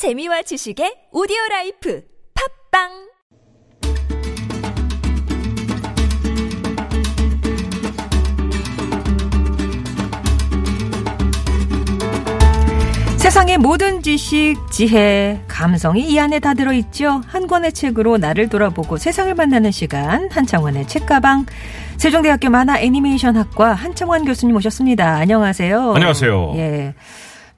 재미와 0.00 0.40
지식의 0.40 1.12
오디오 1.12 1.36
라이프 1.50 2.00
팟빵 2.72 2.88
세상의 13.18 13.58
모든 13.58 14.00
지식, 14.00 14.56
지혜, 14.70 15.44
감성이 15.46 16.08
이 16.10 16.18
안에 16.18 16.38
다 16.38 16.54
들어있죠. 16.54 17.20
한 17.26 17.46
권의 17.46 17.74
책으로 17.74 18.16
나를 18.16 18.48
돌아보고 18.48 18.96
세상을 18.96 19.34
만나는 19.34 19.70
시간 19.70 20.30
한창완의 20.30 20.88
책가방 20.88 21.44
세종대학교 21.98 22.48
만화 22.48 22.80
애니메이션학과 22.80 23.74
한창완 23.74 24.24
교수님 24.24 24.56
오셨습니다. 24.56 25.16
안녕하세요. 25.16 25.92
안녕하세요. 25.92 26.54
예. 26.56 26.94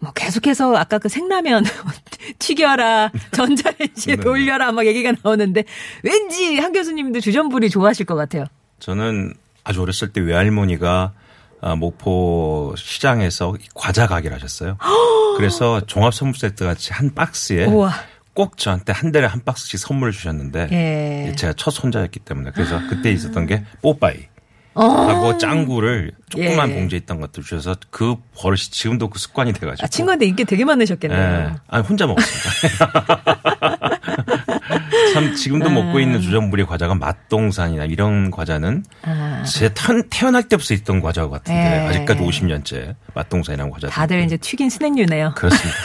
뭐 0.02 0.10
계속해서 0.12 0.76
아까 0.76 0.98
그 0.98 1.08
생라면 1.08 1.64
튀겨라 2.40 3.12
전자레인지에 3.30 4.16
네. 4.16 4.20
돌려라 4.20 4.72
막 4.72 4.84
얘기가 4.84 5.12
나오는데 5.22 5.62
왠지 6.02 6.58
한 6.58 6.72
교수님도 6.72 7.20
주전부리 7.20 7.70
좋아하실 7.70 8.06
것 8.06 8.16
같아요. 8.16 8.46
저는 8.80 9.32
아주 9.62 9.80
어렸을 9.80 10.12
때 10.12 10.20
외할머니가 10.20 11.12
아, 11.60 11.76
목포 11.76 12.74
시장에서 12.76 13.54
과자 13.76 14.08
가게를 14.08 14.34
하셨어요. 14.34 14.76
그래서 15.38 15.80
종합 15.86 16.12
선물 16.12 16.36
세트 16.36 16.64
같이 16.64 16.92
한 16.92 17.14
박스에 17.14 17.66
우와. 17.66 17.92
꼭 18.34 18.56
저한테 18.58 18.92
한 18.92 19.12
달에 19.12 19.26
한 19.26 19.44
박스씩 19.44 19.78
선물을 19.78 20.12
주셨는데 20.12 20.68
예. 20.72 21.36
제가 21.36 21.52
첫 21.52 21.70
손자였기 21.70 22.18
때문에 22.20 22.50
그래서 22.52 22.80
그때 22.88 23.12
있었던 23.12 23.46
게 23.46 23.64
뽀빠이 23.82 24.31
하고 24.74 25.36
짱구를 25.38 26.12
조그만 26.30 26.70
예. 26.92 26.96
있던 26.96 27.20
것들 27.20 27.42
주셔서 27.42 27.76
그 27.90 28.16
버릇이 28.36 28.58
지금도 28.70 29.10
그 29.10 29.18
습관이 29.18 29.52
돼가지고 29.52 29.84
아, 29.84 29.88
친구한테 29.88 30.26
인기 30.26 30.44
되게 30.44 30.64
많으셨겠네요. 30.64 31.20
예. 31.20 31.52
아니 31.68 31.84
혼자 31.86 32.06
먹었습니다. 32.06 32.92
참 35.12 35.34
지금도 35.34 35.68
먹고 35.68 36.00
있는 36.00 36.20
주전부리 36.22 36.64
과자가 36.64 36.94
맛동산이나 36.94 37.84
이런 37.84 38.30
과자는 38.30 38.82
아. 39.02 39.42
제 39.46 39.68
태- 39.74 40.02
태어날 40.08 40.44
때부터 40.44 40.72
있던 40.74 41.00
과자 41.00 41.28
같은데 41.28 41.60
예. 41.84 41.88
아직까지 41.88 42.20
50년째 42.22 42.94
맛동산이라는 43.14 43.70
과자. 43.70 43.88
다들 43.88 44.22
이제 44.24 44.36
튀긴 44.38 44.70
스낵류네요. 44.70 45.34
그렇습니다. 45.36 45.78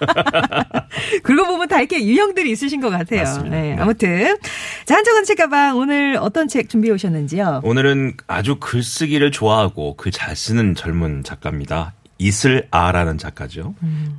그러고 1.22 1.52
보면 1.52 1.68
다 1.68 1.78
이렇게 1.78 2.04
유형들이 2.04 2.50
있으신 2.50 2.80
것 2.80 2.90
같아요. 2.90 3.22
맞습니다. 3.22 3.56
네, 3.56 3.74
네. 3.74 3.80
아무튼 3.80 4.36
자 4.84 4.96
한정은 4.96 5.24
책가방 5.24 5.76
오늘 5.78 6.16
어떤 6.20 6.46
책 6.48 6.68
준비해 6.68 6.92
오셨는지요? 6.94 7.62
오늘은 7.64 8.14
아주 8.26 8.56
글쓰기를 8.56 9.30
좋아하고 9.32 9.96
글 9.96 10.10
잘 10.10 10.36
쓰는 10.36 10.74
젊은 10.74 11.22
작가입니다. 11.24 11.94
이슬 12.18 12.66
아라는 12.70 13.16
작가죠. 13.16 13.74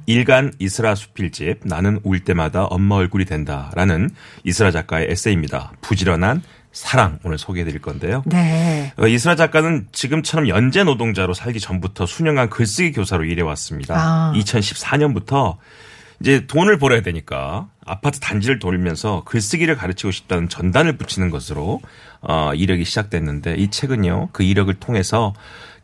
일간 0.07 0.51
이슬아 0.57 0.95
수필집 0.95 1.59
나는 1.65 1.99
울 2.03 2.21
때마다 2.21 2.63
엄마 2.63 2.95
얼굴이 2.95 3.25
된다라는 3.25 4.09
이슬아 4.43 4.71
작가의 4.71 5.07
에세이입니다. 5.11 5.73
부지런한 5.81 6.41
사랑 6.71 7.19
오늘 7.23 7.37
소개해 7.37 7.65
드릴 7.65 7.81
건데요. 7.81 8.23
네. 8.25 8.93
어, 8.97 9.05
이슬아 9.05 9.35
작가는 9.35 9.87
지금처럼 9.91 10.47
연재 10.47 10.85
노동자로 10.85 11.33
살기 11.35 11.59
전부터 11.59 12.05
수년간 12.07 12.49
글쓰기 12.49 12.93
교사로 12.93 13.25
일해 13.25 13.43
왔습니다. 13.43 13.95
아. 13.95 14.33
2014년부터 14.35 15.57
이제 16.21 16.45
돈을 16.45 16.77
벌어야 16.77 17.01
되니까 17.01 17.67
아파트 17.83 18.19
단지를 18.19 18.59
돌면서 18.59 19.23
글쓰기를 19.25 19.75
가르치고 19.75 20.11
싶다는 20.11 20.49
전단을 20.49 20.97
붙이는 20.97 21.31
것으로 21.31 21.81
어, 22.21 22.53
이력이 22.53 22.85
시작됐는데 22.85 23.55
이 23.55 23.69
책은요 23.69 24.29
그 24.31 24.43
이력을 24.43 24.71
통해서 24.75 25.33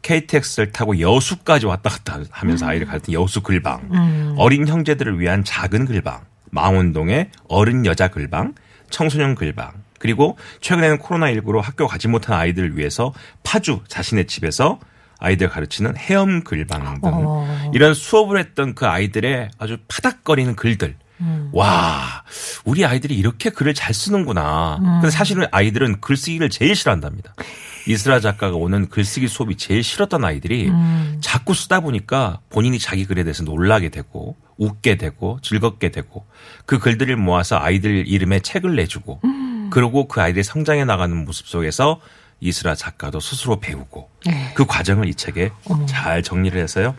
KTX를 0.03 0.71
타고 0.71 0.99
여수까지 0.99 1.65
왔다 1.65 1.89
갔다 1.89 2.19
하면서 2.29 2.67
아이를 2.67 2.85
가르친 2.85 3.13
여수 3.15 3.41
글방, 3.41 4.35
어린 4.37 4.67
형제들을 4.67 5.19
위한 5.19 5.43
작은 5.43 5.85
글방, 5.85 6.21
망원동의 6.51 7.31
어른 7.49 7.85
여자 7.85 8.07
글방, 8.07 8.53
청소년 8.91 9.33
글방, 9.33 9.71
그리고 9.99 10.37
최근에는 10.61 10.99
코로나19로 10.99 11.61
학교 11.61 11.87
가지 11.87 12.07
못한 12.07 12.37
아이들을 12.37 12.77
위해서 12.77 13.11
파주 13.43 13.81
자신의 13.87 14.27
집에서 14.27 14.79
아이들 15.19 15.49
가르치는 15.49 15.97
헤엄 15.97 16.43
글방 16.43 17.01
등 17.01 17.11
어. 17.13 17.71
이런 17.73 17.93
수업을 17.93 18.39
했던 18.39 18.75
그 18.75 18.85
아이들의 18.85 19.49
아주 19.57 19.77
파닥거리는 19.87 20.55
글들. 20.55 20.95
와, 21.51 22.23
우리 22.63 22.85
아이들이 22.85 23.15
이렇게 23.15 23.49
글을 23.49 23.73
잘 23.73 23.93
쓰는구나. 23.93 24.77
근데 24.79 25.09
사실은 25.09 25.47
아이들은 25.51 25.99
글쓰기를 25.99 26.49
제일 26.49 26.75
싫어한답니다. 26.75 27.33
이스라 27.87 28.19
작가가 28.19 28.55
오는 28.55 28.87
글쓰기 28.89 29.27
수업이 29.27 29.55
제일 29.55 29.81
싫었던 29.81 30.23
아이들이 30.23 30.71
자꾸 31.21 31.53
쓰다 31.53 31.79
보니까 31.79 32.39
본인이 32.49 32.77
자기 32.77 33.05
글에 33.05 33.23
대해서 33.23 33.43
놀라게 33.43 33.89
되고 33.89 34.35
웃게 34.57 34.95
되고 34.95 35.39
즐겁게 35.41 35.89
되고 35.89 36.25
그 36.65 36.79
글들을 36.79 37.15
모아서 37.15 37.57
아이들 37.57 38.07
이름에 38.07 38.39
책을 38.41 38.75
내주고 38.75 39.21
그러고 39.71 40.07
그 40.07 40.21
아이들이 40.21 40.43
성장해 40.43 40.85
나가는 40.85 41.15
모습 41.25 41.47
속에서 41.47 41.99
이스라 42.39 42.75
작가도 42.75 43.19
스스로 43.19 43.59
배우고 43.59 44.09
네. 44.25 44.51
그 44.53 44.65
과정을 44.65 45.07
이 45.07 45.15
책에 45.15 45.51
잘 45.87 46.21
정리를 46.21 46.59
해서요. 46.61 46.95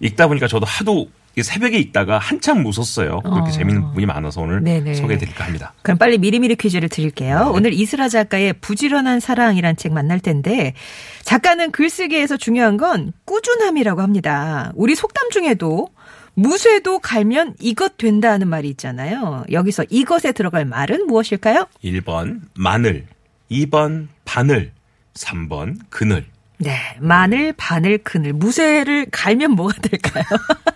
읽다 0.00 0.26
보니까 0.26 0.48
저도 0.48 0.66
하도 0.66 1.10
이 1.36 1.42
새벽에 1.42 1.78
읽다가 1.78 2.18
한참 2.18 2.66
웃었어요. 2.66 3.20
그렇게 3.20 3.52
재밌는 3.52 3.82
부분이 3.82 4.06
많아서 4.06 4.40
오늘 4.40 4.64
네네. 4.64 4.94
소개해 4.94 5.18
드릴까 5.18 5.44
합니다. 5.44 5.74
그럼 5.82 5.96
빨리 5.96 6.18
미리미리 6.18 6.56
퀴즈를 6.56 6.88
드릴게요. 6.88 7.52
오늘 7.54 7.72
이슬아 7.72 8.08
작가의 8.08 8.54
부지런한 8.54 9.20
사랑이란 9.20 9.76
책 9.76 9.92
만날 9.92 10.18
텐데 10.18 10.74
작가는 11.22 11.70
글쓰기에서 11.70 12.36
중요한 12.36 12.76
건 12.76 13.12
꾸준함이라고 13.26 14.02
합니다. 14.02 14.72
우리 14.74 14.96
속담 14.96 15.30
중에도 15.30 15.88
무쇠도 16.34 16.98
갈면 16.98 17.54
이것 17.60 17.96
된다 17.96 18.30
하는 18.32 18.48
말이 18.48 18.68
있잖아요. 18.70 19.44
여기서 19.52 19.84
이것에 19.88 20.32
들어갈 20.32 20.64
말은 20.64 21.06
무엇일까요? 21.06 21.66
1번 21.84 22.40
마늘, 22.54 23.06
2번 23.50 24.08
바늘, 24.24 24.72
3번 25.14 25.78
그늘. 25.90 26.26
네, 26.58 26.76
마늘, 27.00 27.54
바늘, 27.54 27.98
그늘, 27.98 28.34
무쇠를 28.34 29.06
갈면 29.10 29.52
뭐가 29.52 29.80
될까요? 29.80 30.24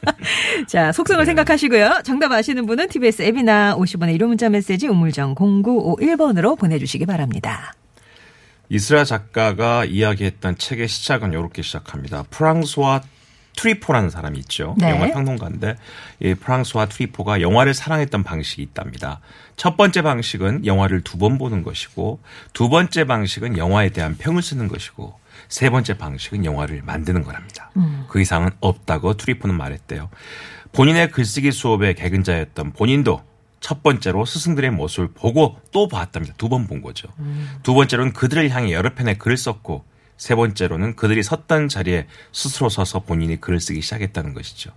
자, 0.66 0.92
속성을 0.92 1.24
생각하시고요. 1.26 2.00
정답 2.04 2.32
아시는 2.32 2.64
분은 2.64 2.88
TBS 2.88 3.22
앱이나 3.22 3.76
50원의 3.76 4.18
1호 4.18 4.26
문자 4.26 4.48
메시지 4.48 4.88
우물정 4.88 5.34
0951번으로 5.34 6.58
보내주시기 6.58 7.04
바랍니다. 7.04 7.74
이스라 8.70 9.04
작가가 9.04 9.84
이야기했던 9.84 10.56
책의 10.56 10.88
시작은 10.88 11.32
이렇게 11.32 11.60
시작합니다. 11.60 12.24
프랑스와 12.30 13.02
트리포라는 13.56 14.10
사람이 14.10 14.38
있죠. 14.40 14.74
네. 14.78 14.90
영화 14.90 15.06
평론가인데 15.12 15.76
이 16.20 16.34
프랑스와 16.34 16.86
트리포가 16.86 17.40
영화를 17.40 17.74
사랑했던 17.74 18.22
방식이 18.24 18.62
있답니다. 18.62 19.20
첫 19.56 19.76
번째 19.76 20.02
방식은 20.02 20.66
영화를 20.66 21.02
두 21.02 21.18
번 21.18 21.38
보는 21.38 21.62
것이고 21.62 22.20
두 22.52 22.68
번째 22.68 23.04
방식은 23.04 23.56
영화에 23.58 23.90
대한 23.90 24.16
평을 24.18 24.42
쓰는 24.42 24.68
것이고 24.68 25.18
세 25.48 25.70
번째 25.70 25.96
방식은 25.98 26.44
영화를 26.44 26.82
만드는 26.82 27.22
거랍니다. 27.22 27.70
그 28.08 28.20
이상은 28.20 28.50
없다고 28.60 29.14
트리포는 29.16 29.54
말했대요. 29.56 30.10
본인의 30.72 31.10
글쓰기 31.12 31.52
수업의 31.52 31.94
개근자였던 31.94 32.72
본인도 32.72 33.22
첫 33.60 33.82
번째로 33.82 34.24
스승들의 34.24 34.70
모습을 34.72 35.08
보고 35.14 35.56
또 35.72 35.88
봤답니다. 35.88 36.34
두 36.36 36.48
번 36.48 36.66
본 36.66 36.82
거죠. 36.82 37.08
두 37.62 37.72
번째로는 37.74 38.12
그들을 38.12 38.50
향해 38.50 38.72
여러 38.72 38.92
편의 38.94 39.16
글을 39.18 39.36
썼고 39.36 39.84
세 40.16 40.34
번째로는 40.34 40.96
그들이 40.96 41.22
섰던 41.22 41.68
자리에 41.68 42.06
스스로 42.32 42.68
서서 42.68 43.00
본인이 43.00 43.40
글을 43.40 43.60
쓰기 43.60 43.80
시작했다는 43.80 44.32
것이죠. 44.34 44.70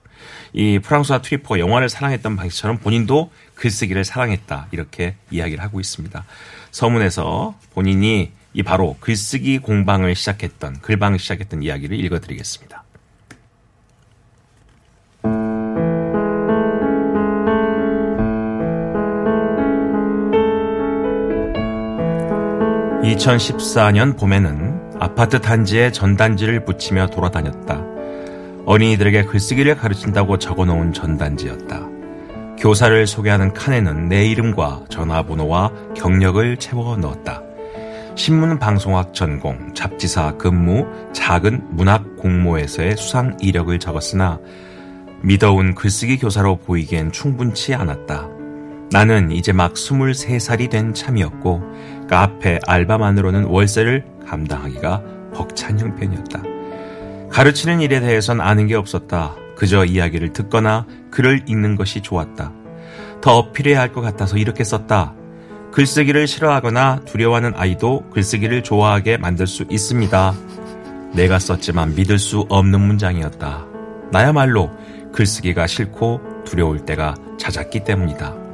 이 0.54 0.80
프랑스와 0.80 1.22
트리포가 1.22 1.60
영화를 1.60 1.90
사랑했던 1.90 2.36
방식처럼 2.36 2.80
본인도 2.80 3.32
글쓰기를 3.56 4.04
사랑했다 4.04 4.68
이렇게 4.72 5.16
이야기를 5.32 5.64
하고 5.64 5.80
있습니다. 5.80 6.26
서문에서 6.72 7.58
본인이 7.74 8.32
이 8.54 8.64
바로 8.64 8.98
글쓰기 9.00 9.60
공방을 9.60 10.16
시작했던 10.16 10.82
글방을 10.82 11.20
시작했던 11.20 11.62
이야기를 11.62 12.00
읽어드리겠습니다. 12.00 12.84
(2014년) 23.04 24.18
봄에는 24.20 24.67
아파트 25.08 25.40
단지에 25.40 25.94
전단지를 25.94 26.66
붙이며 26.66 27.08
돌아다녔다. 27.08 27.82
어린이들에게 28.66 29.24
글쓰기를 29.24 29.78
가르친다고 29.78 30.38
적어놓은 30.38 30.92
전단지였다. 30.92 31.88
교사를 32.58 33.08
소개하는 33.08 33.54
칸에는 33.54 34.10
내 34.10 34.26
이름과 34.26 34.84
전화번호와 34.90 35.72
경력을 35.96 36.58
채워 36.58 36.98
넣었다. 36.98 37.42
신문 38.16 38.60
방송학 38.60 39.14
전공, 39.14 39.74
잡지사 39.74 40.36
근무, 40.36 40.86
작은 41.14 41.68
문학 41.70 42.18
공모에서의 42.18 42.98
수상 42.98 43.38
이력을 43.40 43.80
적었으나 43.80 44.40
미더운 45.22 45.74
글쓰기 45.74 46.18
교사로 46.18 46.58
보이기엔 46.58 47.14
충분치 47.14 47.74
않았다. 47.74 48.28
나는 48.92 49.32
이제 49.32 49.54
막 49.54 49.74
23살이 49.74 50.70
된 50.70 50.94
참이었고 50.94 51.62
카페 52.10 52.60
알바만으로는 52.66 53.46
월세를 53.46 54.06
감당하기가 54.28 55.02
벅찬 55.34 55.80
형편이었다. 55.80 56.42
가르치는 57.30 57.82
일에 57.82 58.00
대해선 58.00 58.42
아는 58.42 58.68
게 58.68 58.76
없었다. 58.76 59.36
그저 59.56 59.86
이야기를 59.86 60.34
듣거나 60.34 60.86
글을 61.12 61.44
읽는 61.48 61.76
것이 61.76 62.02
좋았다. 62.02 62.54
더 63.22 63.38
어필해야 63.38 63.80
할 63.80 63.92
것 63.92 64.02
같아서 64.02 64.38
이렇게 64.38 64.64
썼다. 64.64 65.14
글쓰기를 65.72 66.28
싫어하거나 66.28 67.02
두려워하는 67.06 67.54
아이도 67.56 68.10
글쓰기를 68.12 68.64
좋아하게 68.64 69.18
만들 69.18 69.48
수 69.48 69.66
있습니다. 69.70 70.34
내가 71.14 71.40
썼지만 71.40 71.96
믿을 71.96 72.20
수 72.20 72.46
없는 72.50 72.80
문장이었다. 72.80 73.66
나야말로 74.12 74.72
글쓰기가 75.14 75.68
싫고 75.68 76.22
두려울 76.46 76.86
때가 76.86 77.16
잦았기 77.38 77.84
때문이다. 77.84 78.47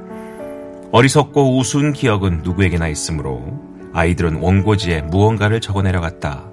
어리석고 0.95 1.57
우스운 1.57 1.92
기억은 1.92 2.42
누구에게나 2.44 2.88
있으므로 2.88 3.60
아이들은 3.94 4.36
원고지에 4.36 5.01
무언가를 5.01 5.60
적어 5.60 5.81
내려갔다. 5.81 6.45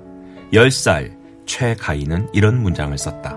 10살 0.54 1.10
최가희는 1.44 2.30
이런 2.32 2.62
문장을 2.62 2.96
썼다. 2.96 3.36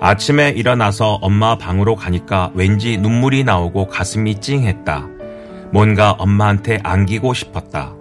아침에 0.00 0.48
일어나서 0.48 1.16
엄마 1.16 1.58
방으로 1.58 1.94
가니까 1.94 2.52
왠지 2.54 2.96
눈물이 2.96 3.44
나오고 3.44 3.88
가슴이 3.88 4.40
찡했다. 4.40 5.08
뭔가 5.72 6.12
엄마한테 6.12 6.78
안기고 6.82 7.34
싶었다. 7.34 7.92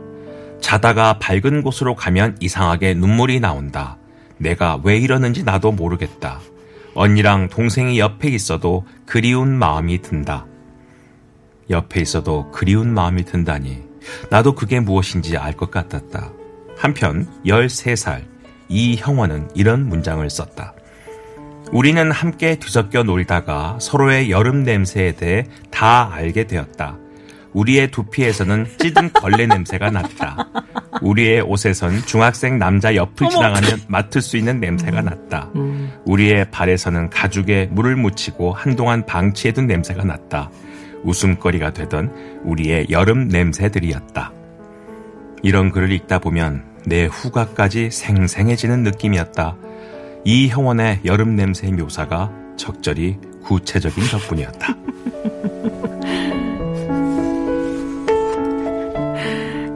자다가 0.62 1.20
밝은 1.20 1.62
곳으로 1.62 1.94
가면 1.94 2.38
이상하게 2.40 2.94
눈물이 2.94 3.42
나온다. 3.42 3.98
내가 4.38 4.80
왜 4.82 4.98
이러는지 4.98 5.44
나도 5.44 5.74
모르겠다. 5.74 6.40
언니랑 6.94 7.50
동생이 7.50 8.00
옆에 8.00 8.30
있어도 8.30 8.86
그리운 9.06 9.50
마음이 9.50 10.02
든다. 10.02 10.46
옆에 11.70 12.02
있어도 12.02 12.50
그리운 12.52 12.94
마음이 12.94 13.26
든다니. 13.26 13.84
나도 14.30 14.54
그게 14.56 14.80
무엇인지 14.80 15.38
알 15.38 15.54
것 15.54 15.72
같았다. 15.72 16.32
한편 16.78 17.28
13살 17.46 18.24
이형원은 18.70 19.50
이런 19.56 19.88
문장을 19.88 20.28
썼다. 20.30 20.74
우리는 21.72 22.12
함께 22.12 22.56
뒤섞여 22.60 23.04
놀다가 23.04 23.78
서로의 23.82 24.30
여름 24.30 24.64
냄새에 24.64 25.14
대해 25.14 25.46
다 25.72 26.10
알게 26.14 26.46
되었다. 26.46 26.98
우리의 27.54 27.90
두피에서는 27.90 28.68
찌든 28.78 29.12
걸레 29.14 29.48
냄새가 29.48 29.90
났다. 29.90 30.50
우리의 31.02 31.42
옷에선 31.42 32.02
중학생 32.06 32.60
남자 32.60 32.96
옆을 32.96 33.30
지나가면 33.30 33.82
맡을 33.88 34.22
수 34.22 34.36
있는 34.38 34.60
냄새가 34.60 35.02
났다. 35.02 35.50
우리의 36.06 36.52
발에서는 36.52 37.10
가죽에 37.10 37.70
물을 37.72 37.96
묻히고 37.96 38.52
한동안 38.54 39.06
방치해둔 39.06 39.68
냄새가 39.68 40.04
났다. 40.04 40.52
웃음거리가 41.06 41.72
되던 41.72 42.42
우리의 42.44 42.88
여름 42.90 43.28
냄새들이었다. 43.28 44.34
이런 45.44 45.72
글을 45.72 45.92
읽다 45.92 46.20
보면 46.20 46.64
내 46.86 47.06
후각까지 47.06 47.92
생생해지는 47.92 48.84
느낌이었다. 48.84 49.56
이 50.24 50.48
형원의 50.48 51.02
여름 51.06 51.36
냄새 51.36 51.72
묘사가 51.72 52.32
적절히 52.58 53.18
구체적인 53.44 54.04
덕분이었다. 54.06 54.76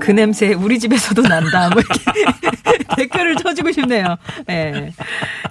그 0.10 0.12
냄새 0.12 0.54
우리 0.56 0.80
집에서도 0.80 1.22
난다. 1.22 1.70
뭐 1.70 1.84
이렇게 1.84 2.02
댓글을 2.98 3.36
쳐주고 3.36 3.72
싶네요. 3.74 4.18
예. 4.50 4.92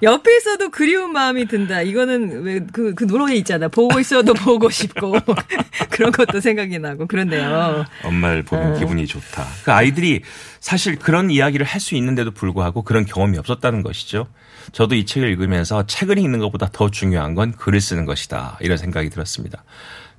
옆에 0.02 0.37
있어도 0.37 0.69
그리운 0.70 1.12
마음이 1.12 1.46
든다. 1.46 1.82
이거는 1.82 2.43
왜 2.43 2.58
그 2.72 2.93
그 2.96 3.06
노래 3.06 3.37
있잖아. 3.37 3.69
보고 3.69 4.00
있어도 4.00 4.34
보고 4.34 4.69
싶고 4.69 5.14
그런 5.90 6.10
것도 6.10 6.40
생각이 6.40 6.76
나고 6.81 7.06
그런데요. 7.06 7.84
엄마를 8.02 8.43
보면 8.43 8.81
기분이 8.81 9.06
좋다. 9.06 9.46
그 9.62 9.70
아이들이 9.72 10.22
사실 10.58 10.99
그런 10.99 11.31
이야기를 11.31 11.64
할 11.64 11.78
수 11.78 11.94
있는데도 11.94 12.32
불구하고 12.32 12.82
그런 12.82 13.05
경험이 13.06 13.38
없었다는 13.38 13.84
것이죠. 13.84 14.26
저도 14.72 14.96
이 14.96 15.06
책을 15.06 15.28
읽으면서 15.28 15.87
책을 15.87 16.19
읽는 16.19 16.40
것보다 16.40 16.69
더 16.72 16.90
중요한 16.90 17.37
건 17.37 17.52
글을 17.52 17.81
쓰는 17.81 18.05
것이다. 18.06 18.58
이런 18.60 18.76
생각이 18.76 19.08
들었습니다. 19.10 19.62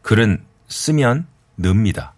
글은 0.01 0.41
쓰면 0.69 1.27
늡니다. 1.57 2.13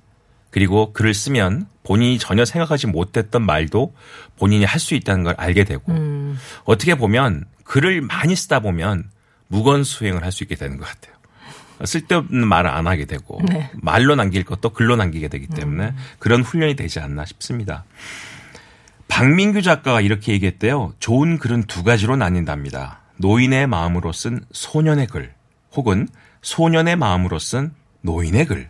그리고 0.52 0.94
글을 0.94 1.14
쓰면 1.14 1.68
본인이 1.84 2.20
전혀 2.20 2.46
생각하지 2.46 2.88
못했던 2.88 3.44
말도 3.46 3.94
본인이 4.38 4.66
할 4.66 4.80
수 4.80 4.94
있다는 4.94 5.24
걸 5.24 5.34
알게 5.38 5.64
되고 5.64 5.92
음. 5.92 6.38
어떻게 6.66 6.96
보면 6.96 7.46
글을 7.64 8.02
많이 8.02 8.36
쓰다 8.36 8.60
보면 8.60 9.10
무건 9.48 9.84
수행을 9.84 10.24
할 10.24 10.32
수 10.32 10.44
있게 10.44 10.56
되는 10.56 10.78
것 10.78 10.88
같아요. 10.88 11.16
쓸데없는 11.84 12.48
말을 12.48 12.70
안 12.70 12.86
하게 12.86 13.06
되고 13.06 13.42
네. 13.44 13.72
말로 13.74 14.16
남길 14.16 14.44
것도 14.44 14.70
글로 14.70 14.96
남기게 14.96 15.30
되기 15.30 15.48
때문에 15.48 15.94
그런 16.20 16.44
훈련이 16.44 16.76
되지 16.76 17.00
않나 17.00 17.26
싶습니다. 17.26 17.86
박민규 19.08 19.62
작가가 19.62 20.00
이렇게 20.00 20.32
얘기했대요. 20.34 20.94
좋은 21.00 21.38
글은 21.40 21.64
두 21.64 21.84
가지로 21.84 22.16
나뉜답니다. 22.16 23.02
노인의 23.18 23.68
마음으로 23.68 24.14
쓴 24.14 24.42
소년의 24.52 25.08
글 25.08 25.34
혹은 25.74 26.08
소년의 26.42 26.96
마음으로 26.96 27.40
쓴 27.40 27.74
노인의 28.02 28.46
글. 28.46 28.70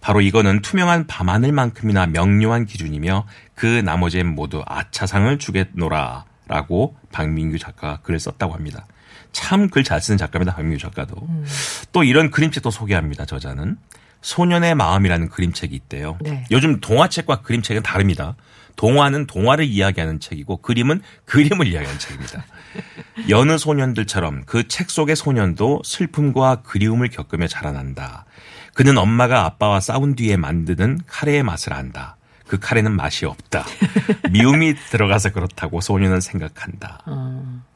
바로 0.00 0.20
이거는 0.20 0.60
투명한 0.62 1.06
밤하늘만큼이나 1.06 2.06
명료한 2.06 2.66
기준이며 2.66 3.26
그 3.54 3.66
나머지엔 3.66 4.26
모두 4.26 4.62
아차상을 4.66 5.38
주겠노라 5.38 6.24
라고 6.48 6.96
박민규 7.12 7.58
작가가 7.58 8.00
글을 8.02 8.20
썼다고 8.20 8.54
합니다. 8.54 8.86
참 9.32 9.68
글 9.68 9.82
잘 9.84 10.00
쓰는 10.00 10.16
작가입니다. 10.18 10.54
박민규 10.54 10.78
작가도. 10.78 11.16
또 11.92 12.04
이런 12.04 12.30
그림책도 12.30 12.70
소개합니다. 12.70 13.24
저자는. 13.26 13.78
소년의 14.22 14.74
마음이라는 14.74 15.28
그림책이 15.28 15.74
있대요. 15.74 16.18
네. 16.20 16.44
요즘 16.50 16.80
동화책과 16.80 17.42
그림책은 17.42 17.82
다릅니다. 17.82 18.34
동화는 18.76 19.26
동화를 19.26 19.64
이야기하는 19.64 20.20
책이고 20.20 20.58
그림은 20.58 21.00
그림을 21.24 21.66
이야기하는 21.66 21.98
책입니다. 21.98 22.44
여느 23.30 23.56
소년들처럼 23.56 24.44
그 24.44 24.68
책 24.68 24.90
속의 24.90 25.16
소년도 25.16 25.80
슬픔과 25.84 26.56
그리움을 26.62 27.08
겪으며 27.08 27.46
자라난다. 27.46 28.25
그는 28.76 28.98
엄마가 28.98 29.46
아빠와 29.46 29.80
싸운 29.80 30.14
뒤에 30.14 30.36
만드는 30.36 31.00
카레의 31.06 31.42
맛을 31.42 31.72
안다. 31.72 32.18
그 32.46 32.58
카레는 32.58 32.92
맛이 32.92 33.24
없다. 33.24 33.64
미움이 34.30 34.74
들어가서 34.90 35.32
그렇다고 35.32 35.80
소년은 35.80 36.20
생각한다. 36.20 37.00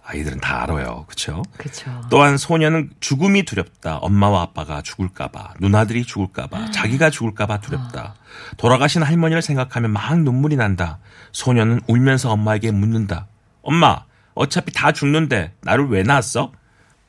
아이들은 0.05 0.41
다 0.41 0.63
알아요. 0.63 1.07
그렇죠? 1.07 1.43
그렇죠. 1.57 1.91
또한 2.11 2.37
소녀는 2.37 2.91
죽음이 3.01 3.45
두렵다. 3.45 3.97
엄마와 3.97 4.43
아빠가 4.43 4.83
죽을까 4.83 5.29
봐, 5.29 5.55
누나들이 5.59 6.05
죽을까 6.05 6.49
봐, 6.49 6.71
자기가 6.71 7.09
죽을까 7.09 7.47
봐 7.47 7.61
두렵다. 7.61 8.15
돌아가신 8.59 9.03
할머니를 9.03 9.41
생각하면 9.41 9.93
막 9.93 10.21
눈물이 10.21 10.57
난다. 10.57 10.99
소녀는 11.33 11.81
울면서 11.87 12.31
엄마에게 12.31 12.73
묻는다. 12.73 13.27
엄마, 13.63 14.05
어차피 14.35 14.71
다 14.75 14.93
죽는데 14.93 15.55
나를 15.63 15.89
왜 15.89 16.03
낳았어? 16.03 16.53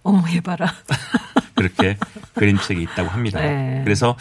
어머 0.04 0.26
해봐라. 0.28 0.74
그렇게 1.56 1.98
그림책이 2.36 2.82
있다고 2.84 3.10
합니다. 3.10 3.40
네. 3.42 3.82
그래서 3.84 4.16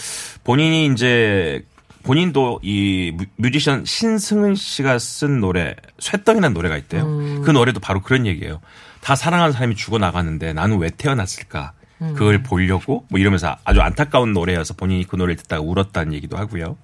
본인이 0.45 0.87
이제 0.87 1.64
본인도 2.02 2.61
이 2.62 3.12
뮤- 3.16 3.26
뮤지션 3.37 3.85
신승은 3.85 4.55
씨가 4.55 4.99
쓴 4.99 5.40
노래 5.40 5.75
쇠떡이라는 5.99 6.55
노래가 6.55 6.76
있대요. 6.78 7.02
음. 7.05 7.43
그 7.43 7.50
노래도 7.50 7.78
바로 7.81 8.00
그런 8.00 8.26
얘기예요. 8.26 8.61
다 9.00 9.14
사랑하는 9.14 9.52
사람이 9.52 9.76
죽어 9.76 9.99
나가는데 9.99 10.52
나는 10.52 10.78
왜 10.78 10.90
태어났을까? 10.90 11.73
음. 12.02 12.14
그걸 12.14 12.43
보려고 12.43 13.05
뭐 13.11 13.21
이러면서 13.21 13.57
아주 13.64 13.81
안타까운 13.83 14.33
노래여서 14.33 14.75
본인이 14.75 15.05
그 15.07 15.16
노래를 15.16 15.37
듣다가 15.37 15.62
울었다는 15.62 16.14
얘기도 16.14 16.37
하고요. 16.38 16.76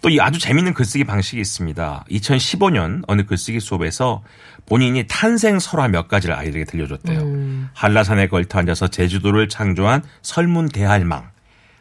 또 0.00 0.08
이 0.10 0.20
아주 0.20 0.38
재밌는 0.38 0.74
글쓰기 0.74 1.04
방식이 1.04 1.40
있습니다. 1.40 2.04
2015년 2.10 3.02
어느 3.08 3.24
글쓰기 3.26 3.60
수업에서 3.60 4.22
본인이 4.66 5.04
탄생 5.08 5.58
설화 5.58 5.88
몇 5.88 6.08
가지를 6.08 6.34
아이들에게 6.36 6.64
들려줬대요. 6.64 7.68
한라산에 7.74 8.28
걸터 8.28 8.60
앉아서 8.60 8.88
제주도를 8.88 9.48
창조한 9.48 10.02
설문 10.22 10.68
대할망, 10.68 11.30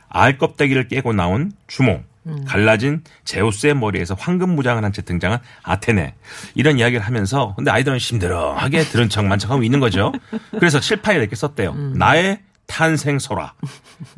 알 0.09 0.37
껍데기를 0.37 0.87
깨고 0.87 1.13
나온 1.13 1.51
주몽, 1.67 2.03
갈라진 2.45 3.03
제우스의 3.23 3.73
머리에서 3.75 4.15
황금 4.17 4.49
무장을 4.55 4.83
한 4.83 4.91
채 4.91 5.01
등장한 5.01 5.39
아테네 5.63 6.15
이런 6.55 6.77
이야기를 6.79 7.05
하면서 7.05 7.53
근데 7.55 7.71
아이들은 7.71 7.99
심드렁하게 7.99 8.83
들은 8.83 9.07
척만 9.09 9.39
척하고 9.39 9.63
있는 9.63 9.79
거죠. 9.79 10.11
그래서 10.51 10.79
칠판에 10.79 11.19
이렇게 11.19 11.35
썼대요. 11.37 11.73
나의 11.95 12.39
탄생 12.65 13.19
설화. 13.19 13.53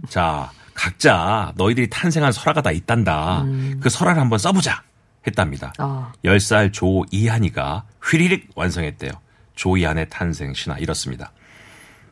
자 0.08 0.52
각자 0.80 1.52
너희들이 1.58 1.90
탄생한 1.90 2.32
설화가 2.32 2.62
다 2.62 2.72
있단다. 2.72 3.44
그 3.82 3.90
설화를 3.90 4.22
한번 4.22 4.40
써보자 4.40 4.82
했답니다. 5.28 5.74
어. 5.78 6.10
10살 6.24 6.72
조이한이가 6.72 7.84
휘리릭 8.02 8.52
완성했대요. 8.56 9.12
조이한의 9.56 10.08
탄생 10.10 10.54
신화 10.54 10.78
이렇습니다. 10.78 11.34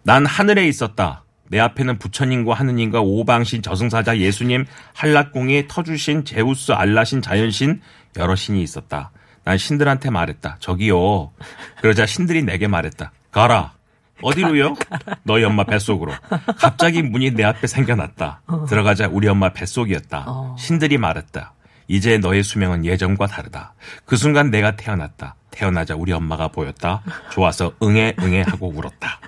난 0.04 0.26
하늘에 0.26 0.68
있었다. 0.68 1.24
내 1.48 1.62
앞에는 1.62 1.98
부처님과 1.98 2.56
하느님과 2.56 3.00
오방신 3.00 3.62
저승사자 3.62 4.18
예수님 4.18 4.66
한락궁이 4.96 5.70
터주신 5.70 6.26
제우스 6.26 6.74
알라신 6.74 7.22
자연신 7.22 7.80
여러 8.18 8.36
신이 8.36 8.62
있었다. 8.62 9.12
난 9.46 9.58
신들한테 9.58 10.10
말했다. 10.10 10.58
저기요. 10.60 11.32
그러자 11.80 12.06
신들이 12.06 12.44
내게 12.44 12.68
말했다. 12.68 13.14
가라. 13.32 13.77
어디로요? 14.22 14.76
너희 15.24 15.44
엄마 15.44 15.64
뱃속으로. 15.64 16.14
갑자기 16.58 17.02
문이 17.02 17.32
내 17.32 17.44
앞에 17.44 17.68
생겨났다. 17.68 18.42
들어가자 18.68 19.08
우리 19.12 19.28
엄마 19.28 19.50
뱃속이었다. 19.50 20.56
신들이 20.58 20.98
말했다. 20.98 21.54
이제 21.88 22.18
너의 22.18 22.44
수명은 22.44 22.86
예전과 22.86 23.28
다르다. 23.28 23.74
그 24.06 24.18
순간 24.18 24.52
내가 24.52 24.76
태어났다. 24.76 25.36
태어나자 25.52 25.96
우리 25.96 26.12
엄마가 26.12 26.50
보였다. 26.50 27.02
좋아서 27.32 27.74
응애 27.82 28.14
응애 28.22 28.42
하고 28.42 28.70
울었다. 28.70 29.20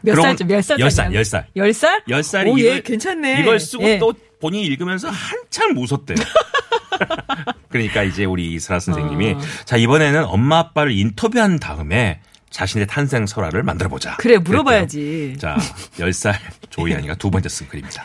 몇 0.00 0.14
살쯤 0.14 0.46
몇 0.46 0.62
살? 0.62 0.78
열 0.78 0.90
살, 0.90 1.12
열 1.12 1.24
살. 1.24 1.46
열 1.56 1.72
살? 1.72 2.02
열 2.08 2.22
살이 2.22 2.50
오, 2.50 2.58
이걸, 2.58 2.76
예, 2.76 2.80
괜찮네. 2.80 3.40
이걸 3.40 3.60
쓰고 3.60 3.82
예. 3.84 3.98
또 3.98 4.14
본인이 4.40 4.64
읽으면서 4.66 5.08
한참 5.08 5.76
웃었대요. 5.76 6.16
그러니까 7.68 8.02
이제 8.02 8.24
우리 8.24 8.52
이슬아 8.54 8.78
선생님이 8.80 9.32
어. 9.32 9.38
자 9.64 9.76
이번에는 9.76 10.24
엄마 10.24 10.58
아빠를 10.58 10.92
인터뷰한 10.92 11.58
다음에 11.58 12.20
자신의 12.50 12.86
탄생 12.86 13.26
설화를 13.26 13.62
만들어 13.62 13.88
보자. 13.88 14.16
그래 14.16 14.38
물어봐야지. 14.38 15.36
자, 15.38 15.56
10살 15.98 16.34
조이안이가 16.70 17.16
두 17.16 17.30
번째 17.30 17.48
쓴 17.48 17.68
글입니다. 17.68 18.04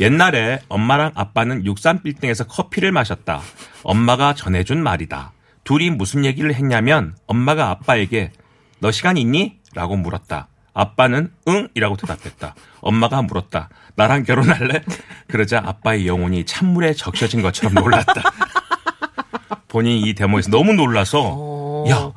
옛날에 0.00 0.60
엄마랑 0.68 1.12
아빠는 1.14 1.64
63빌딩에서 1.64 2.46
커피를 2.48 2.92
마셨다. 2.92 3.40
엄마가 3.82 4.34
전해준 4.34 4.82
말이다. 4.82 5.32
둘이 5.64 5.90
무슨 5.90 6.24
얘기를 6.24 6.54
했냐면 6.54 7.16
엄마가 7.26 7.70
아빠에게 7.70 8.32
너 8.80 8.90
시간 8.90 9.16
있니? 9.16 9.58
라고 9.74 9.96
물었다. 9.96 10.48
아빠는 10.72 11.32
응? 11.48 11.68
이라고 11.74 11.96
대답했다. 11.96 12.54
엄마가 12.80 13.22
물었다. 13.22 13.68
나랑 13.96 14.22
결혼할래? 14.22 14.84
그러자 15.26 15.60
아빠의 15.64 16.06
영혼이 16.06 16.46
찬물에 16.46 16.94
적셔진 16.94 17.42
것처럼 17.42 17.74
놀랐다. 17.74 18.22
본인이 19.66 20.02
이 20.02 20.14
대목에서 20.14 20.50
너무 20.50 20.72
놀라서 20.72 21.84
야 21.90 22.12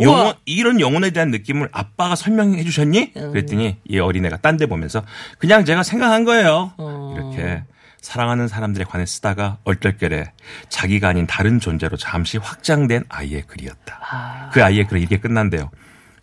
영혼. 0.00 0.34
이런 0.44 0.80
영혼에 0.80 1.10
대한 1.10 1.30
느낌을 1.30 1.68
아빠가 1.72 2.14
설명해 2.16 2.62
주셨니? 2.64 3.12
그랬더니 3.14 3.78
이 3.84 3.98
어린애가 3.98 4.38
딴 4.38 4.56
데 4.56 4.66
보면서 4.66 5.02
그냥 5.38 5.64
제가 5.64 5.82
생각한 5.82 6.24
거예요. 6.24 6.72
이렇게 7.16 7.62
사랑하는 8.00 8.48
사람들에 8.48 8.84
관해 8.84 9.06
쓰다가 9.06 9.58
얼떨결에 9.64 10.32
자기가 10.68 11.08
아닌 11.08 11.26
다른 11.26 11.58
존재로 11.58 11.96
잠시 11.96 12.36
확장된 12.38 13.04
아이의 13.08 13.42
글이었다. 13.46 14.50
그 14.52 14.62
아이의 14.62 14.86
글은 14.86 15.00
이렇게 15.00 15.18
끝난대요. 15.18 15.70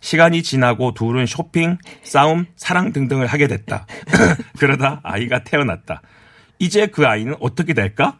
시간이 0.00 0.42
지나고 0.42 0.94
둘은 0.94 1.26
쇼핑, 1.26 1.78
싸움, 2.02 2.46
사랑 2.56 2.92
등등을 2.92 3.26
하게 3.26 3.46
됐다. 3.48 3.86
그러다 4.58 5.00
아이가 5.04 5.44
태어났다. 5.44 6.02
이제 6.58 6.86
그 6.86 7.06
아이는 7.06 7.34
어떻게 7.40 7.74
될까? 7.74 8.18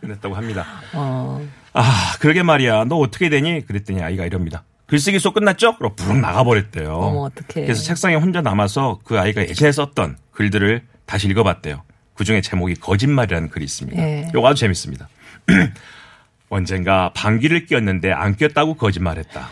그랬다고 0.00 0.34
합니다. 0.36 0.66
어. 0.92 1.40
아, 1.74 2.14
그러게 2.20 2.42
말이야. 2.42 2.84
너 2.84 2.96
어떻게 2.96 3.28
되니? 3.28 3.64
그랬더니 3.66 4.02
아이가 4.02 4.24
이럽니다. 4.26 4.64
글쓰기 4.86 5.18
수업 5.18 5.34
끝났죠? 5.34 5.76
그럼 5.78 5.92
부릉 5.96 6.20
나가버렸대요. 6.20 6.92
어머, 6.92 7.20
어떡해. 7.22 7.64
그래서 7.66 7.82
책상에 7.82 8.14
혼자 8.14 8.42
남아서 8.42 9.00
그 9.04 9.18
아이가 9.18 9.40
예전에 9.42 9.72
썼던 9.72 10.18
글들을 10.32 10.82
다시 11.06 11.28
읽어봤대요. 11.28 11.82
그 12.14 12.24
중에 12.24 12.42
제목이 12.42 12.74
거짓말이라는 12.74 13.48
글이 13.48 13.64
있습니다. 13.64 14.02
예. 14.02 14.26
이거 14.28 14.46
아주 14.46 14.60
재밌습니다. 14.60 15.08
언젠가 16.50 17.10
방귀를 17.14 17.64
뀌었는데 17.66 18.12
안 18.12 18.36
뀌었다고 18.36 18.74
거짓말했다. 18.74 19.48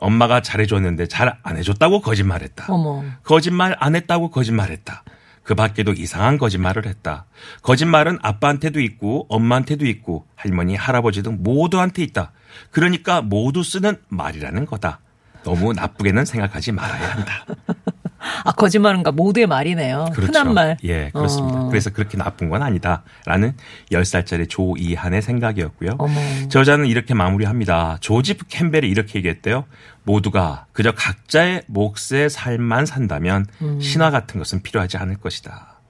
엄마가 0.00 0.40
잘해줬는데 0.40 1.06
잘 1.08 1.36
안 1.42 1.56
해줬다고 1.58 2.00
거짓말했다. 2.00 2.66
어머. 2.68 3.04
거짓말 3.24 3.76
안 3.78 3.94
했다고 3.94 4.30
거짓말했다. 4.30 5.02
그 5.48 5.54
밖에도 5.54 5.94
이상한 5.94 6.36
거짓말을 6.36 6.86
했다. 6.86 7.24
거짓말은 7.62 8.18
아빠한테도 8.20 8.80
있고 8.80 9.24
엄마한테도 9.30 9.86
있고 9.86 10.26
할머니, 10.36 10.76
할아버지 10.76 11.22
등 11.22 11.38
모두한테 11.40 12.02
있다. 12.02 12.32
그러니까 12.70 13.22
모두 13.22 13.62
쓰는 13.62 13.96
말이라는 14.10 14.66
거다. 14.66 15.00
너무 15.44 15.72
나쁘게는 15.72 16.26
생각하지 16.26 16.72
말아야 16.72 17.12
한다. 17.12 17.46
아 18.44 18.52
거짓말은가 18.52 19.12
모두의 19.12 19.46
말이네요. 19.46 20.10
흔한 20.12 20.52
말. 20.52 20.76
예, 20.84 21.08
그렇습니다. 21.14 21.60
어. 21.60 21.68
그래서 21.68 21.88
그렇게 21.88 22.18
나쁜 22.18 22.50
건 22.50 22.62
아니다라는 22.62 23.54
10살짜리 23.90 24.50
조이한의 24.50 25.22
생각이었고요. 25.22 25.96
어머. 25.98 26.20
저자는 26.50 26.84
이렇게 26.84 27.14
마무리합니다. 27.14 27.96
조지프 28.00 28.46
캠벨이 28.48 28.86
이렇게 28.86 29.18
얘기했대요. 29.20 29.64
모두가 30.08 30.66
그저 30.72 30.92
각자의 30.92 31.64
몫의 31.66 32.30
삶만 32.30 32.86
산다면 32.86 33.44
음. 33.60 33.78
신화 33.78 34.10
같은 34.10 34.38
것은 34.38 34.62
필요하지 34.62 34.96
않을 34.96 35.16
것이다. 35.18 35.80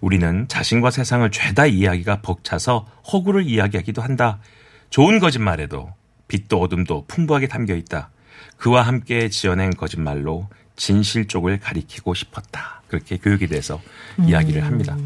우리는 0.00 0.48
자신과 0.48 0.90
세상을 0.90 1.30
죄다 1.30 1.66
이야기가 1.66 2.22
벅차서 2.22 2.86
허구를 3.12 3.46
이야기하기도 3.46 4.00
한다. 4.00 4.38
좋은 4.88 5.18
거짓말에도 5.18 5.92
빛도 6.28 6.58
어둠도 6.58 7.04
풍부하게 7.06 7.48
담겨 7.48 7.74
있다. 7.74 8.10
그와 8.56 8.80
함께 8.82 9.28
지어낸 9.28 9.70
거짓말로 9.70 10.48
진실 10.76 11.28
쪽을 11.28 11.60
가리키고 11.60 12.14
싶었다. 12.14 12.82
그렇게 12.88 13.16
교육에 13.18 13.46
대해서 13.46 13.80
이야기를 14.26 14.64
합니다. 14.64 14.96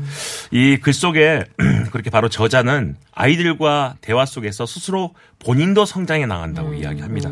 이 0.53 0.77
글 0.81 0.93
속에 0.93 1.45
그렇게 1.91 2.11
바로 2.11 2.29
저자는 2.29 2.97
아이들과 3.13 3.97
대화 4.01 4.27
속에서 4.27 4.65
스스로 4.67 5.15
본인도 5.41 5.87
성장해 5.87 6.27
나간다고 6.27 6.75
이야기합니다. 6.75 7.31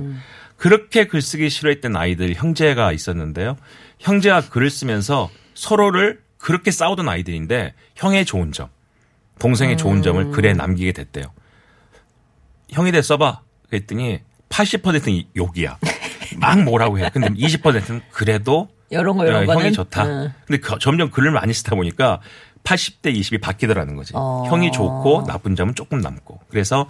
그렇게 0.59 1.07
글쓰기 1.07 1.49
싫어했던 1.49 1.97
아이들 1.97 2.35
형제가 2.35 2.93
있었는데요. 2.93 3.57
형제가 4.01 4.49
글을 4.51 4.69
쓰면서 4.71 5.31
서로를 5.55 6.21
그렇게 6.37 6.71
싸우던 6.71 7.09
아이들인데 7.09 7.75
형의 7.95 8.25
좋은 8.25 8.53
점, 8.53 8.69
동생의 9.39 9.77
좋은 9.77 10.03
점을 10.03 10.31
글에 10.33 10.53
남기게 10.53 10.93
됐대요. 10.93 11.25
형이 12.71 12.93
대 12.93 13.01
써봐. 13.01 13.41
그랬더니 13.71 14.21
80%는 14.51 15.23
욕이야. 15.37 15.79
막 16.39 16.63
뭐라고 16.63 16.99
해. 16.99 17.09
근데 17.13 17.29
20%는 17.29 18.03
그래도 18.11 18.69
이런 18.91 19.17
거 19.17 19.25
이런 19.27 19.49
어, 19.49 19.53
형이 19.55 19.73
좋다. 19.73 20.07
응. 20.07 20.33
근데 20.47 20.61
그- 20.61 20.79
점점 20.81 21.11
글을 21.11 21.31
많이 21.31 21.53
쓰다 21.55 21.75
보니까 21.77 22.21
80대 22.65 23.15
20이 23.15 23.41
바뀌더라는 23.41 23.95
거지. 23.97 24.13
어. 24.17 24.45
형이 24.49 24.73
좋고 24.73 25.25
나쁜 25.27 25.55
점은 25.55 25.75
조금 25.75 26.01
남고. 26.01 26.41
그래서 26.51 26.89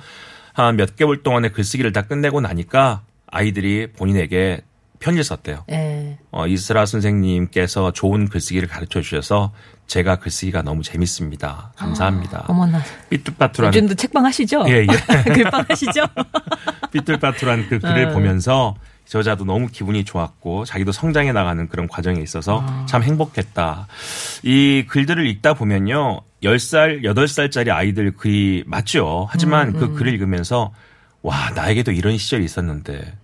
한 0.54 0.76
몇 0.76 0.96
개월 0.96 1.22
동안의 1.22 1.52
글쓰기를 1.52 1.92
다 1.92 2.02
끝내고 2.02 2.40
나니까 2.40 3.02
아이들이 3.30 3.92
본인에게 3.92 4.62
편지를 5.00 5.24
썼대요. 5.24 5.64
예. 5.70 6.18
어, 6.30 6.46
이스라 6.46 6.86
선생님께서 6.86 7.92
좋은 7.92 8.28
글쓰기를 8.28 8.68
가르쳐 8.68 9.00
주셔서 9.00 9.52
제가 9.86 10.16
글쓰기가 10.16 10.62
너무 10.62 10.82
재밌습니다. 10.82 11.72
감사합니다. 11.76 12.44
어머나. 12.48 12.82
삐뚤빠뚤한 13.08 13.72
요즘도 13.72 13.94
책방 13.94 14.24
하시죠? 14.24 14.64
예, 14.68 14.82
예. 14.82 14.86
글방 15.32 15.64
하시죠? 15.68 16.04
삐뚤빠뚤한 16.92 17.68
그 17.68 17.78
글을 17.78 18.08
음. 18.08 18.14
보면서 18.14 18.74
저자도 19.06 19.44
너무 19.46 19.68
기분이 19.68 20.04
좋았고 20.04 20.66
자기도 20.66 20.92
성장해 20.92 21.32
나가는 21.32 21.66
그런 21.68 21.88
과정에 21.88 22.20
있어서 22.20 22.62
아. 22.66 22.84
참 22.86 23.02
행복했다. 23.02 23.86
이 24.42 24.84
글들을 24.86 25.26
읽다 25.26 25.54
보면요. 25.54 26.20
10살, 26.42 27.02
8살짜리 27.02 27.74
아이들 27.74 28.10
글이 28.12 28.64
맞죠. 28.66 29.26
하지만 29.30 29.68
음, 29.68 29.72
그 29.72 29.94
글을 29.94 30.12
읽으면서 30.12 30.72
와, 31.28 31.50
나에게도 31.50 31.92
이런 31.92 32.16
시절이 32.16 32.42
있었는데 32.42 33.14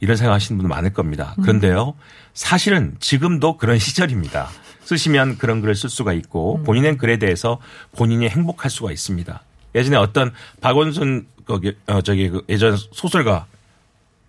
이런 0.00 0.18
생각 0.18 0.34
하시는 0.34 0.58
분들 0.58 0.68
많을 0.68 0.92
겁니다. 0.92 1.34
음. 1.38 1.42
그런데요. 1.42 1.94
사실은 2.34 2.94
지금도 3.00 3.56
그런 3.56 3.78
시절입니다. 3.80 4.50
쓰시면 4.84 5.38
그런 5.38 5.62
글을 5.62 5.74
쓸 5.74 5.88
수가 5.88 6.12
있고 6.12 6.56
음. 6.56 6.64
본인의 6.64 6.98
글에 6.98 7.16
대해서 7.16 7.58
본인이 7.96 8.28
행복할 8.28 8.70
수가 8.70 8.92
있습니다. 8.92 9.42
예전에 9.74 9.96
어떤 9.96 10.32
박원순 10.60 11.26
거기 11.46 11.74
어 11.86 12.02
저기 12.02 12.28
그 12.28 12.44
예전 12.50 12.76
소설가 12.76 13.46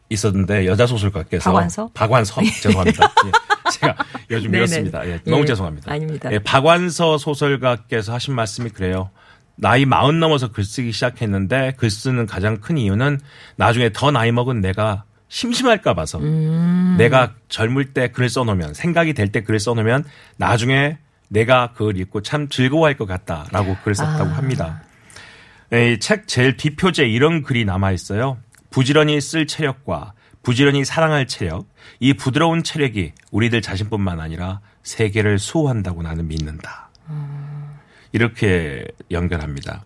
있었는데 0.09 0.65
여자 0.65 0.87
소설가께서 0.87 1.51
박완서? 1.51 1.89
박완서 1.93 2.41
죄송합니다. 2.61 3.13
예. 3.25 3.31
제가 3.71 3.95
요즘 4.31 4.51
네네. 4.51 4.63
읽었습니다. 4.63 5.07
예, 5.07 5.19
너무 5.25 5.41
예. 5.41 5.45
죄송합니다. 5.45 5.91
아닙니다. 5.91 6.31
예, 6.31 6.39
박완서 6.39 7.17
소설가께서 7.17 8.13
하신 8.13 8.33
말씀이 8.33 8.69
그래요. 8.69 9.09
나이 9.55 9.85
마흔 9.85 10.19
넘어서 10.19 10.51
글 10.51 10.63
쓰기 10.63 10.91
시작했는데 10.91 11.73
글 11.77 11.89
쓰는 11.89 12.25
가장 12.25 12.57
큰 12.59 12.77
이유는 12.77 13.19
나중에 13.55 13.91
더 13.93 14.11
나이 14.11 14.31
먹은 14.31 14.61
내가 14.61 15.03
심심할까 15.29 15.93
봐서 15.93 16.19
음. 16.19 16.95
내가 16.97 17.33
젊을 17.49 17.93
때 17.93 18.09
글을 18.09 18.29
써놓으면 18.29 18.73
생각이 18.73 19.13
될 19.13 19.31
때 19.31 19.43
글을 19.43 19.59
써놓으면 19.59 20.03
나중에 20.37 20.97
내가 21.29 21.71
그걸 21.73 21.97
읽고 21.97 22.21
참 22.21 22.47
즐거워할 22.49 22.95
것 22.95 23.05
같다라고 23.05 23.77
글을 23.83 23.95
썼다고 23.95 24.29
아. 24.31 24.37
합니다. 24.37 24.81
이 25.73 25.97
책 25.99 26.27
제일 26.27 26.57
뒷표지에 26.57 27.07
이런 27.07 27.41
글이 27.41 27.65
남아 27.65 27.91
있어요. 27.91 28.37
부지런히 28.69 29.19
쓸 29.19 29.47
체력과 29.47 30.13
부지런히 30.43 30.85
사랑할 30.85 31.25
체력, 31.25 31.65
이 31.99 32.13
부드러운 32.13 32.61
체력이 32.63 33.13
우리들 33.31 33.63
자신뿐만 33.63 34.19
아니라 34.19 34.59
세계를 34.83 35.39
수호한다고 35.39 36.03
나는 36.03 36.27
믿는다. 36.27 36.89
이렇게 38.19 38.85
연결합니다. 39.11 39.83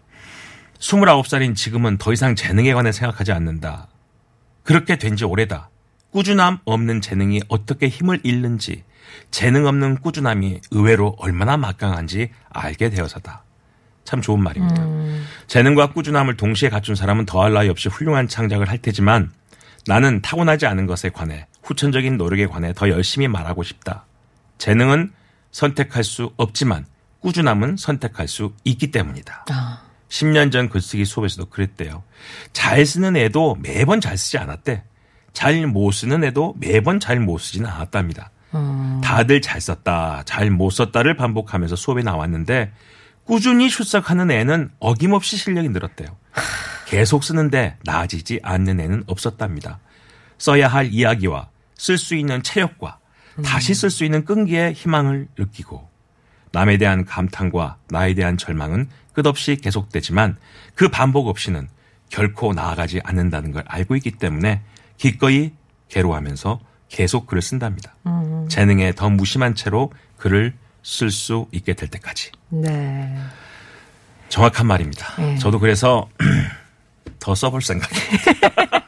29살인 0.78 1.56
지금은 1.56 1.98
더 1.98 2.14
이상 2.14 2.36
재능에 2.36 2.74
관해 2.76 2.92
생각하지 2.92 3.32
않는다. 3.32 3.88
그렇게 4.64 4.98
된 5.00 5.16
지 5.16 5.26
오래다. 5.26 5.72
꾸준함 6.12 6.60
없는 6.64 7.02
재능이 7.02 7.42
어떻게 7.48 7.88
힘을 7.88 8.20
잃는지, 8.24 8.84
재능 9.32 9.66
없는 9.66 9.98
꾸준함이 10.02 10.62
의외로 10.70 11.16
얼마나 11.18 11.58
막강한지 11.58 12.30
알게 12.50 12.92
되어서다. 12.92 13.44
참 14.04 14.22
좋은 14.22 14.44
말입니다. 14.44 14.86
재능과 15.48 15.94
꾸준함을 15.94 16.38
동시에 16.38 16.70
갖춘 16.70 16.94
사람은 16.94 17.26
더할 17.26 17.54
나위 17.54 17.68
없이 17.70 17.90
훌륭한 17.90 18.28
창작을 18.28 18.70
할 18.70 18.78
테지만 18.78 19.32
나는 19.88 20.22
타고나지 20.22 20.68
않은 20.68 20.86
것에 20.86 21.10
관해 21.10 21.48
후천적인 21.64 22.18
노력에 22.18 22.46
관해 22.46 22.74
더 22.76 22.90
열심히 22.90 23.28
말하고 23.28 23.64
싶다. 23.64 24.06
재능은 24.60 25.14
선택할 25.52 26.04
수 26.04 26.32
없지만 26.38 26.86
꾸준함은 27.22 27.78
선택할 27.78 28.28
수 28.28 28.54
있기 28.64 28.92
때문이다. 28.92 29.46
아, 29.52 29.82
10년 30.10 30.52
전 30.52 30.70
글쓰기 30.70 31.06
수업에서도 31.06 31.50
그랬대요. 31.50 32.04
잘 32.54 32.86
쓰는 32.86 33.16
애도 33.16 33.58
매번 33.62 34.02
잘 34.02 34.18
쓰지 34.18 34.38
않았대. 34.38 34.84
잘 35.34 35.68
못 35.68 35.92
쓰는 35.92 36.24
애도 36.24 36.56
매번 36.60 37.00
잘 37.00 37.20
못 37.20 37.38
쓰지는 37.38 37.70
않았답니다. 37.70 38.32
음. 38.56 39.00
다들 39.04 39.42
잘 39.42 39.62
썼다, 39.62 40.24
잘 40.26 40.50
못 40.50 40.72
썼다를 40.72 41.16
반복하면서 41.16 41.76
수업에 41.76 42.02
나왔는데 42.02 42.72
꾸준히 43.26 43.70
출석하는 43.70 44.32
애는 44.32 44.72
어김없이 44.80 45.38
실력이 45.38 45.70
늘었대요. 45.70 46.08
계속 46.88 47.24
쓰는데 47.24 47.78
나아지지 47.84 48.40
않는 48.42 48.80
애는 48.80 49.04
없었답니다. 49.06 49.80
써야 50.40 50.68
할 50.68 50.88
이야기와 50.92 51.50
쓸 51.76 51.98
수 52.00 52.16
있는 52.16 52.42
체력과 52.42 52.98
다시 53.46 53.76
쓸 53.76 53.90
수 53.92 54.04
있는 54.04 54.26
끈기의 54.26 54.74
희망을 54.74 55.28
느끼고 55.38 55.89
남에 56.52 56.78
대한 56.78 57.06
감탄과 57.06 57.78
나에 57.90 58.14
대한 58.14 58.38
절망은 58.38 58.90
끝없이 59.14 59.56
계속되지만 59.58 60.38
그 60.76 60.90
반복 60.90 61.28
없이는 61.28 61.68
결코 62.10 62.54
나아가지 62.54 63.02
않는다는 63.04 63.52
걸 63.52 63.64
알고 63.68 63.96
있기 63.98 64.12
때문에 64.12 64.62
기꺼이 64.98 65.52
괴로워하면서 65.90 66.60
계속 66.90 67.28
글을 67.28 67.42
쓴답니다. 67.42 67.96
재능에 68.50 68.94
더 68.94 69.10
무심한 69.10 69.54
채로 69.56 69.92
글을 70.18 70.54
쓸 70.82 71.12
수 71.12 71.48
있게 71.52 71.74
될 71.74 71.90
때까지. 71.90 72.32
네. 72.50 73.16
정확한 74.30 74.66
말입니다. 74.68 75.16
네. 75.22 75.38
저도 75.38 75.60
그래서 75.60 76.10
더 77.20 77.36
써볼 77.36 77.62
생각이에요. 77.62 78.10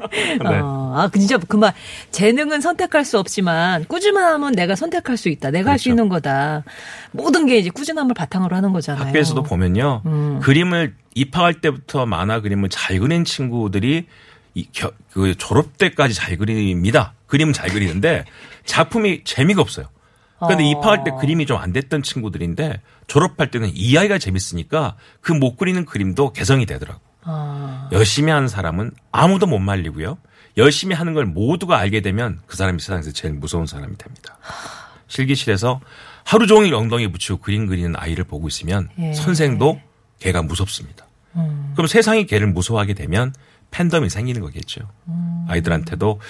네. 0.00 0.58
어, 0.60 0.92
아, 0.96 1.08
그 1.12 1.18
진짜 1.18 1.38
그 1.38 1.56
말. 1.56 1.72
재능은 2.10 2.60
선택할 2.60 3.04
수 3.04 3.18
없지만 3.18 3.84
꾸준함은 3.86 4.52
내가 4.52 4.74
선택할 4.76 5.16
수 5.16 5.28
있다. 5.28 5.50
내가 5.50 5.70
할수 5.72 5.84
그렇죠. 5.84 5.90
있는 5.94 6.08
거다. 6.08 6.64
모든 7.12 7.46
게 7.46 7.58
이제 7.58 7.70
꾸준함을 7.70 8.14
바탕으로 8.14 8.54
하는 8.56 8.72
거잖아요. 8.72 9.06
학교에서도 9.06 9.42
보면요. 9.42 10.02
음. 10.06 10.40
그림을 10.42 10.94
입학할 11.14 11.54
때부터 11.60 12.06
만화 12.06 12.40
그림을 12.40 12.68
잘 12.70 12.98
그린 12.98 13.24
친구들이 13.24 14.06
이 14.54 14.68
겨- 14.72 14.92
그 15.12 15.34
졸업 15.36 15.78
때까지 15.78 16.14
잘 16.14 16.36
그립니다. 16.36 17.14
그림은 17.26 17.52
잘 17.52 17.70
그리는데 17.70 18.24
작품이 18.64 19.22
재미가 19.24 19.60
없어요. 19.60 19.86
그런데 20.38 20.64
어. 20.64 20.66
입학할 20.70 21.04
때 21.04 21.10
그림이 21.20 21.46
좀 21.46 21.58
안 21.58 21.72
됐던 21.72 22.02
친구들인데 22.02 22.80
졸업할 23.06 23.50
때는 23.50 23.70
이야기가 23.74 24.18
재밌으니까 24.18 24.96
그 25.20 25.32
못 25.32 25.56
그리는 25.56 25.84
그림도 25.84 26.32
개성이 26.32 26.66
되더라고. 26.66 27.00
아, 27.24 27.88
열심히 27.92 28.30
하는 28.32 28.48
사람은 28.48 28.92
아무도 29.12 29.46
못 29.46 29.58
말리고요. 29.58 30.18
열심히 30.56 30.94
하는 30.94 31.14
걸 31.14 31.26
모두가 31.26 31.78
알게 31.78 32.00
되면 32.00 32.40
그 32.46 32.56
사람이 32.56 32.80
세상에서 32.80 33.12
제일 33.12 33.34
무서운 33.34 33.66
사람이 33.66 33.96
됩니다. 33.98 34.38
실기실에서 35.08 35.80
하루 36.24 36.46
종일 36.46 36.74
엉덩이 36.74 37.10
붙이고 37.10 37.38
그림 37.38 37.66
그리는 37.66 37.94
아이를 37.96 38.24
보고 38.24 38.48
있으면 38.48 38.88
예. 38.98 39.08
음. 39.08 39.14
선생도 39.14 39.80
걔가 40.20 40.42
무섭습니다. 40.42 41.06
그럼 41.74 41.88
세상이 41.88 42.26
걔를 42.26 42.46
무서워하게 42.46 42.94
되면 42.94 43.34
팬덤이 43.72 44.08
생기는 44.08 44.40
거겠죠. 44.40 44.88
음. 45.08 45.46
아이들한테도 45.48 46.20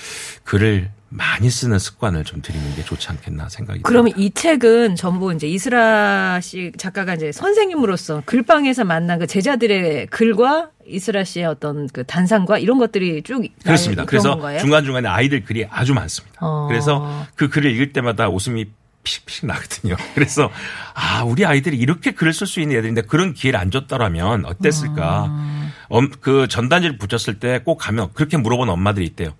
글을 0.44 0.90
많이 1.10 1.50
쓰는 1.50 1.78
습관을 1.78 2.24
좀 2.24 2.40
들이는 2.42 2.74
게 2.74 2.82
좋지 2.82 3.08
않겠나 3.08 3.48
생각이 3.48 3.82
그러면 3.82 4.12
듭니다. 4.12 4.26
이 4.26 4.30
책은 4.32 4.96
전부 4.96 5.32
이제 5.32 5.46
이스라 5.46 6.40
씨 6.40 6.72
작가가 6.78 7.14
이제 7.14 7.30
선생님으로서 7.30 8.22
글방에서 8.24 8.84
만난 8.84 9.18
그 9.18 9.26
제자들의 9.26 10.06
글과 10.06 10.70
이스라 10.86 11.24
씨의 11.24 11.46
어떤 11.46 11.86
그 11.88 12.04
단상과 12.04 12.58
이런 12.58 12.78
것들이 12.78 13.22
쭉 13.22 13.42
그렇습니다. 13.64 14.04
그래서 14.04 14.30
건가요? 14.30 14.58
중간중간에 14.58 15.08
아이들 15.08 15.44
글이 15.44 15.66
아주 15.70 15.94
많습니다. 15.94 16.38
어. 16.40 16.66
그래서 16.68 17.26
그 17.34 17.48
글을 17.48 17.70
읽을 17.72 17.92
때마다 17.92 18.28
웃음이 18.28 18.66
피식피식 19.02 19.46
나거든요. 19.46 19.96
그래서 20.14 20.50
아, 20.94 21.22
우리 21.24 21.44
아이들이 21.44 21.76
이렇게 21.76 22.12
글을 22.12 22.32
쓸 22.32 22.46
수 22.46 22.60
있는 22.60 22.76
애들인데 22.78 23.02
그런 23.02 23.34
기회를 23.34 23.58
안 23.60 23.70
줬더라면 23.70 24.44
어땠을까. 24.46 25.26
아. 25.28 25.70
엄, 25.88 26.10
그 26.20 26.48
전단지를 26.48 26.96
붙였을 26.98 27.38
때 27.38 27.60
꼭 27.64 27.76
가면 27.76 28.10
그렇게 28.14 28.36
물어본 28.36 28.68
엄마들이 28.70 29.04
있대요. 29.06 29.30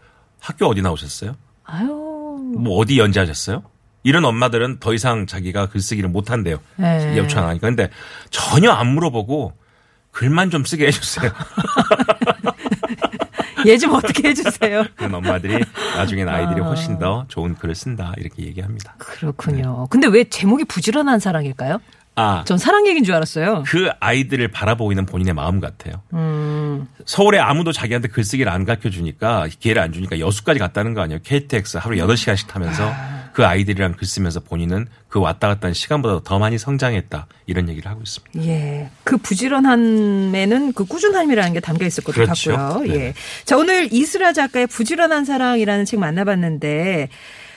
학교 0.41 0.67
어디 0.67 0.83
나오셨어요? 0.83 1.35
아유. 1.65 1.87
뭐 2.59 2.77
어디 2.79 2.99
연재하셨어요? 2.99 3.63
이런 4.03 4.25
엄마들은 4.27 4.81
더 4.81 4.93
이상 4.93 5.27
자기가 5.27 5.67
글쓰기를 5.71 6.11
못한대요. 6.11 6.59
네. 6.77 7.17
요청 7.17 7.43
안 7.45 7.49
하니까. 7.51 7.67
근데 7.69 7.89
전혀 8.29 8.71
안 8.71 8.89
물어보고 8.89 9.55
글만 10.15 10.51
좀 10.51 10.65
쓰게 10.65 10.87
해주세요. 10.87 11.31
얘 13.67 13.79
좀 13.79 13.95
어떻게 13.95 14.29
해주세요. 14.29 14.85
그런 14.95 15.15
엄마들이 15.15 15.65
나중엔 15.97 16.29
아이들이 16.29 16.61
아. 16.61 16.65
훨씬 16.67 16.99
더 16.99 17.25
좋은 17.29 17.55
글을 17.55 17.75
쓴다 17.75 18.13
이렇게 18.19 18.43
얘기합니다. 18.45 18.95
그렇군요. 18.99 19.87
근데 19.89 20.07
왜 20.07 20.25
제목이 20.25 20.65
부지런한 20.65 21.19
사랑일까요? 21.19 21.81
아, 22.17 22.45
전 22.47 22.59
사랑 22.59 22.87
얘기인 22.87 23.05
줄 23.05 23.15
알았어요. 23.15 23.65
그 23.67 23.89
아이들을 24.01 24.47
바라보고 24.49 24.93
있는 24.93 25.07
본인의 25.07 25.33
마음 25.35 25.61
같아요. 25.61 26.03
음. 26.13 26.87
서울에 27.07 27.39
아무도 27.39 27.73
자기한테 27.73 28.09
글쓰기를 28.09 28.53
안 28.53 28.65
가르쳐 28.67 28.91
주니까 28.91 29.49
기회를 29.59 29.81
안 29.83 29.93
주니까 29.93 30.21
여수까지 30.21 30.61
갔다는 30.61 30.93
거 30.95 31.01
아니에요. 31.01 31.21
KTX 31.25 31.79
하루 31.79 31.97
8시간씩 31.97 32.47
타면서 32.49 32.93
그 33.35 33.45
아이들이랑 33.45 33.95
글 33.95 34.07
쓰면서 34.07 34.39
본인은 34.39 34.87
그 35.09 35.19
왔다 35.19 35.49
갔다 35.49 35.67
하는 35.67 35.75
시간보다 35.75 36.21
더 36.25 36.39
많이 36.39 36.57
성장했다. 36.57 37.27
이런 37.47 37.69
얘기를 37.69 37.91
하고 37.91 38.01
있습니다. 38.01 38.47
예. 38.47 38.91
그 39.03 39.17
부지런함에는 39.17 40.73
그 40.73 40.85
꾸준함이라는 40.85 41.53
게 41.53 41.59
담겨 41.61 41.85
있을 41.85 42.05
것 42.05 42.15
그렇죠. 42.15 42.53
같고요. 42.53 42.93
네. 42.93 42.95
예. 42.95 43.15
자, 43.45 43.57
오늘 43.57 43.93
이스라 43.93 44.33
작가의 44.33 44.69
부지런한 44.69 45.25
사랑이라는 45.25 45.85
책 45.85 45.99
만나봤는데 45.99 47.09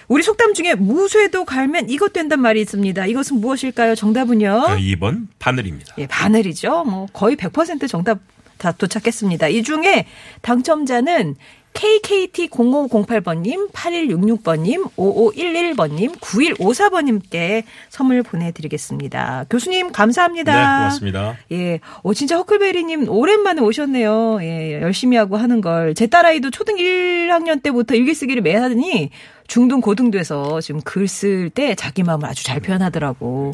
우리 0.08 0.24
속담 0.24 0.56
중에 0.56 0.74
무쇠도 0.74 1.46
갈면 1.46 1.92
이것 1.92 2.12
된단 2.12 2.42
말이 2.42 2.60
있습니다. 2.62 3.06
이것은 3.06 3.40
무엇일까요? 3.40 3.94
정답은요? 3.94 4.78
2번 4.80 5.28
바늘입니다. 5.38 5.94
예, 6.00 6.08
바늘이죠. 6.08 6.86
뭐 6.86 7.06
거의 7.13 7.36
100% 7.36 7.88
정답 7.88 8.20
다 8.58 8.72
도착했습니다. 8.72 9.50
이 9.50 9.62
중에 9.62 10.08
당첨자는 10.42 11.36
KKT0508번님, 11.78 13.72
8166번님, 13.72 14.90
5511번님, 14.96 16.20
9154번님 16.20 17.22
께 17.30 17.63
선물 17.90 18.24
보내드리겠습니다. 18.24 19.46
교수님, 19.50 19.92
감사합니다. 19.92 20.54
네, 20.54 20.60
고맙습니다. 20.60 21.38
예. 21.52 21.80
어, 22.02 22.13
진짜 22.13 22.38
허클베리님 22.38 23.10
오랜만에 23.10 23.62
오셨네요. 23.62 24.40
예, 24.42 24.82
열심히 24.82 25.18
하고 25.18 25.38
하는 25.38 25.62
걸. 25.62 25.94
제 25.94 26.08
딸아이도 26.08 26.50
초등 26.52 26.76
1학년 26.78 27.62
때부터 27.62 27.94
일기쓰기를 27.96 28.42
매 28.42 28.56
하더니 28.56 29.12
중등, 29.48 29.80
고등 29.82 30.12
돼서 30.12 30.60
지금 30.62 30.82
글 30.82 31.06
쓸 31.08 31.50
때 31.52 31.76
자기 31.76 32.04
마음을 32.04 32.28
아주 32.28 32.44
잘 32.44 32.60
표현하더라고. 32.60 33.52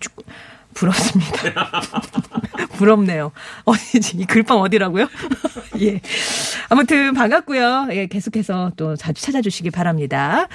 쭉 0.00 0.12
부럽습니다. 0.74 1.70
부럽네요. 2.80 3.32
어디지? 3.64 4.16
이 4.18 4.24
글방 4.24 4.58
어디라고요? 4.58 5.06
예. 5.82 6.00
아무튼 6.70 7.12
반갑고요. 7.12 7.88
예, 7.92 8.06
계속해서 8.06 8.72
또 8.76 8.96
자주 8.96 9.22
찾아주시기 9.22 9.70
바랍니다. 9.70 10.48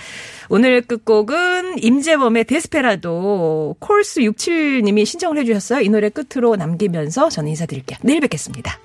오늘 0.50 0.82
끝곡은 0.82 1.84
임재범의 1.84 2.46
데스페라도 2.46 3.76
콜스 3.80 4.22
67님이 4.22 5.06
신청을 5.06 5.38
해주셨어요. 5.40 5.82
이 5.82 5.90
노래 5.90 6.10
끝으로 6.10 6.56
남기면서 6.56 7.30
저는 7.30 7.50
인사드릴게요. 7.50 8.00
내일 8.02 8.20
뵙겠습니다. 8.22 8.80